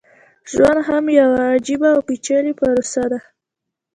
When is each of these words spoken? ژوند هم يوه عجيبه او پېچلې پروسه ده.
ژوند 0.51 0.79
هم 0.87 1.03
يوه 1.19 1.41
عجيبه 1.55 1.87
او 1.95 2.01
پېچلې 2.07 2.53
پروسه 2.59 3.03
ده. 3.11 3.19